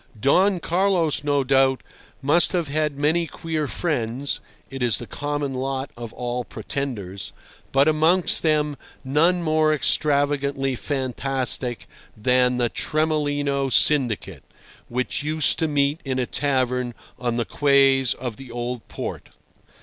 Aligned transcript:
Don 0.19 0.59
Carlos, 0.59 1.23
no 1.23 1.43
doubt, 1.43 1.83
must 2.23 2.53
have 2.53 2.69
had 2.69 2.97
many 2.97 3.27
queer 3.27 3.67
friends 3.67 4.39
(it 4.71 4.81
is 4.81 4.97
the 4.97 5.05
common 5.05 5.53
lot 5.53 5.91
of 5.95 6.11
all 6.13 6.43
Pretenders), 6.43 7.33
but 7.71 7.87
amongst 7.87 8.41
them 8.41 8.77
none 9.03 9.43
more 9.43 9.71
extravagantly 9.71 10.73
fantastic 10.73 11.85
than 12.17 12.57
the 12.57 12.67
Tremolino 12.67 13.69
Syndicate, 13.69 14.43
which 14.89 15.21
used 15.21 15.59
to 15.59 15.67
meet 15.67 16.01
in 16.03 16.17
a 16.17 16.25
tavern 16.25 16.95
on 17.19 17.35
the 17.35 17.45
quays 17.45 18.15
of 18.15 18.37
the 18.37 18.49
old 18.51 18.87
port. 18.87 19.29